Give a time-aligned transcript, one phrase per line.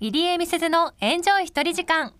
[0.00, 2.12] 入江美鈴のエンジョイ一人時間。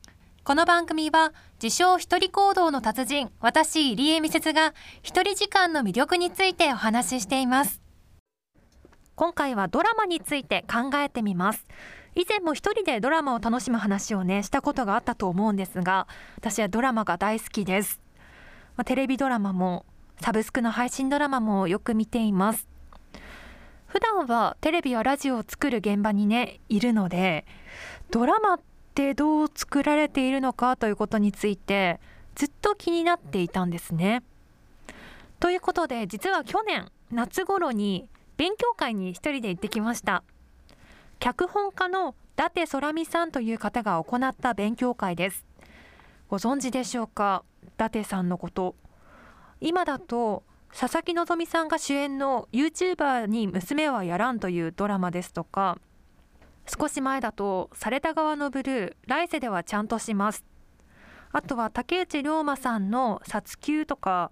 [0.43, 7.81] この番組は自称一人行動の達人私入江美鈴が一人時間の魅力についてお話ししています。
[9.15, 11.69] 今回はドラマについて考えてみます。
[12.17, 18.01] 以前も一人でドラマを楽しむ話をねしたことがあったと思うんですが私はドラマが大好きです、
[18.77, 19.87] まあ、テレビドラマも
[20.21, 22.67] サブスクの配信ドラマもよく見ています。
[23.87, 27.47] 普段はテレビやラジオを作る現場にねいるので
[28.11, 28.61] ドラマっ
[28.95, 32.01] てどう作られているのかということについて
[32.35, 34.23] ずっと気になっていたんですね。
[35.41, 40.23] ということで実は去年夏頃に勉強会に一人で行ってきました。
[41.21, 45.45] 脚本家の伊達空美さんという方が行った勉強会です。
[46.29, 47.43] ご存知でしょうか？
[47.65, 48.75] 伊達さんのこと。
[49.61, 55.79] 今だと佐々木希さんが主演の YouTuber に娘はやらんというドラマですとか
[56.69, 60.45] 少し前だとされた側のブルー来世ではちゃんとします
[61.33, 64.31] あとは竹内涼真さんの殺球とか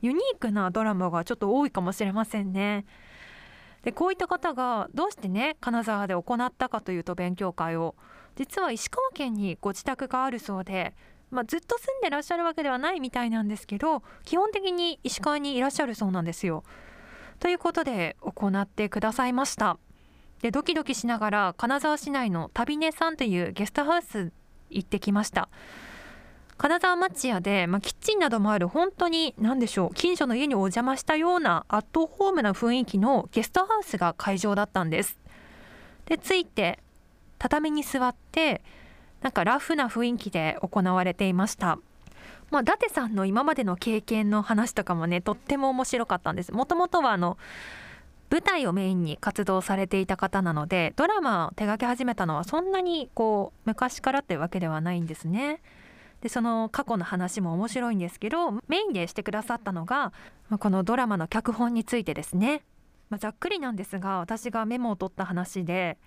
[0.00, 2.84] ユニークなドラマがちょっと多いかもしれませんね
[3.82, 7.94] でこういった方がどうしてね金沢で行ったかというと勉強会を
[8.36, 10.94] 実は石川県にご自宅があるそうで
[11.32, 16.62] まあ、ずっと住んでらっしゃるわけではないみたいなんですけど基本的に石川にいらっしゃるそうなんですよ。
[17.40, 19.78] ということで行ってくださいました。
[20.42, 24.32] でドキドキしながら金沢市内の旅根さんというゲストハウス
[24.70, 25.48] 行ってきました。
[26.58, 35.18] 金沢町屋で、まあ、キッチンなどもある本当に何でしょう近所の家にお邪魔したようなアットホームな雰囲気のゲストハウスが会場だったんです。
[36.06, 36.80] でついて
[37.38, 38.62] 畳に座って
[39.22, 41.78] なんかラフな雰囲気で行われていました。
[42.50, 46.52] まあ、伊達さんの今までの経験の話とかもねとっても面白かったんです。
[46.52, 47.38] もともとはあの
[48.32, 55.60] 舞台をメインに活動されていた方なのでドラマを手掛け始めたのはそんなにこう昔からってわけではないんですね。
[56.22, 60.12] でその過去の話も面白いんですけどメインでしてくださったのが
[60.60, 62.62] このドラマの脚本についてですね。
[63.10, 65.98] まあ、ざっくりなんですが私がメモを取った話で、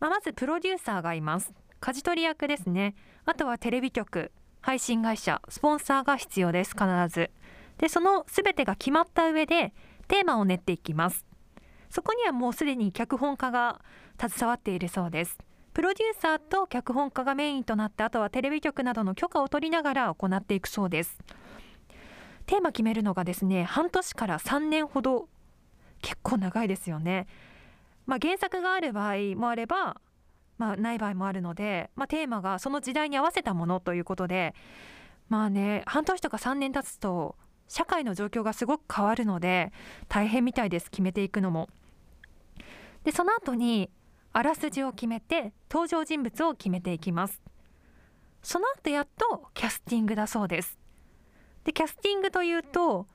[0.00, 1.52] まあ、まずプロデューサーがいます。
[1.80, 7.30] 舵取り役ですねあとはテレビ局配信会社スポンサーが必要です必ず
[7.78, 9.72] でその全てが決まった上で
[10.08, 11.27] テーマを練っていきます
[11.90, 13.80] そこにはもうすでに脚本家が
[14.20, 15.38] 携わっているそうです。
[15.74, 21.18] プロデューサーと脚本家がメインとなってあとはテレビ局などの許可を取りながら行っていくそうです。
[22.46, 25.28] テーマ決めるのがですね半年から3年ほど
[26.00, 27.26] 結構長いですよね。
[28.06, 30.00] まあ、原作がある場合もあれば
[30.58, 34.54] まあ、ない場合もあるので、まあ、テーマがその時代に合わせたものということで
[35.28, 37.36] まあね半年とか3年経つと
[37.68, 39.72] 社会の状況がすごく変わるので
[40.08, 41.68] 大変みたいです決めていくのも。
[43.04, 43.90] でその後に
[44.32, 47.40] あらすじを決めて登場人物を決めていきます。
[48.42, 50.78] その後やっとキャスティングだそうです。
[51.64, 53.06] でキャスティングというと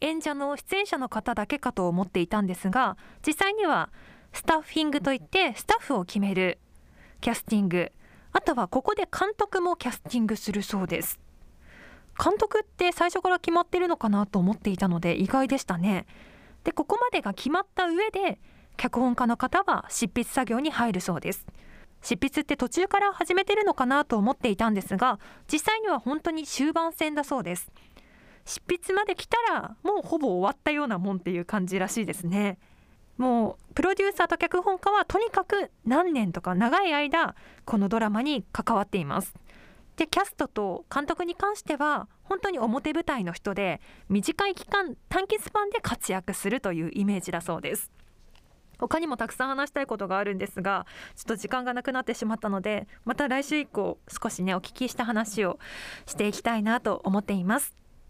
[0.00, 3.90] 演者の出演者の方だけかと思っていたんですが実際には
[4.32, 6.58] スタッフィングといってスタッフを決める
[7.20, 7.92] キャスティング
[8.32, 11.20] あとはここで監督もキャスティングするそうです
[12.22, 16.06] 監督って最初から決まってるのかなと思っていたので意外でしたね。
[16.64, 18.38] でここまでが決まった上で
[18.76, 21.46] 脚本家の方は執筆作業に入るそうです。
[22.02, 25.18] 執筆って途中から始めてるのかなと思っていたんですが
[25.50, 27.70] 実際には本当に終盤戦だそうです。
[28.44, 32.58] 執筆まで来たらもうほぼ終わったようなもんっていう感じらしいですね。
[33.16, 39.34] もうプロデューサーと脚本家はとにかく何年とか長い間このドラマに関わっています。
[40.00, 47.90] でキャストと監督に関しては本当に表舞台の人で短い期間短期スパンで活躍するというイメージだそうです。
[48.78, 55.58] 他にもたくさん話したいことがあるんですがちょっと時間がなくなってしまったのでまた来週以降少しねお聞きした話を
[56.06, 57.76] していきたいなと思っています